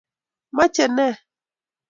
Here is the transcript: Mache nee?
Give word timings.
Mache 0.55 0.85
nee? 0.95 1.15